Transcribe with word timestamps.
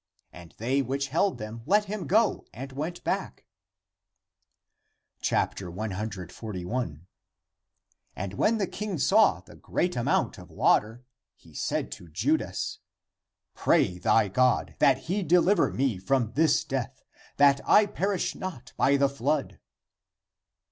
And 0.33 0.55
they 0.57 0.81
which 0.81 1.09
held 1.09 1.39
him 1.39 1.61
let 1.67 1.85
him 1.85 2.07
go 2.07 2.43
and 2.51 2.71
went 2.71 3.03
back, 3.03 3.45
141. 5.29 7.05
When 8.35 8.57
the 8.57 8.65
king 8.65 8.97
saw 8.97 9.41
the 9.41 9.55
great 9.55 9.95
amount 9.95 10.39
of 10.39 10.49
water, 10.49 11.03
he 11.35 11.53
said 11.53 11.91
to 11.91 12.09
Judas," 12.09 12.79
Pray 13.53 13.99
thy 13.99 14.27
God 14.27 14.73
that 14.79 14.97
he 15.05 15.21
de 15.21 15.39
liver 15.39 15.71
me 15.71 15.99
from 15.99 16.31
this 16.31 16.63
death, 16.63 17.03
that 17.37 17.61
I 17.69 17.85
perish 17.85 18.33
not 18.33 18.73
by 18.77 18.97
the 18.97 19.07
flood." 19.09 19.59